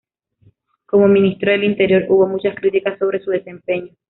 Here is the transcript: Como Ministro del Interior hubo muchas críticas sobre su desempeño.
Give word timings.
Como 0.87 1.07
Ministro 1.07 1.51
del 1.51 1.63
Interior 1.63 2.05
hubo 2.09 2.25
muchas 2.27 2.55
críticas 2.55 2.97
sobre 2.97 3.19
su 3.19 3.29
desempeño. 3.29 3.93